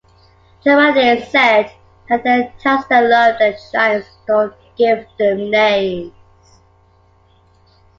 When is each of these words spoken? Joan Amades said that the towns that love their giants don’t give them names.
Joan 0.63 0.79
Amades 0.95 1.27
said 1.29 1.71
that 2.09 2.23
the 2.23 2.51
towns 2.59 2.87
that 2.89 3.01
love 3.07 3.37
their 3.37 3.55
giants 3.71 4.07
don’t 4.25 4.55
give 4.75 5.05
them 5.19 5.51
names. 5.51 6.11